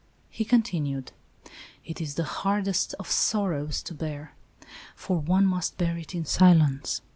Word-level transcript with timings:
He 0.31 0.45
continued," 0.45 1.11
It 1.85 2.01
is 2.01 2.15
the 2.15 2.23
hardest 2.23 2.95
of 2.97 3.07
sorrows 3.11 3.83
to 3.83 3.93
bear, 3.93 4.33
for 4.95 5.19
one 5.19 5.45
must 5.45 5.77
bear 5.77 5.95
it 5.95 6.15
in 6.15 6.25
silence. 6.25 7.03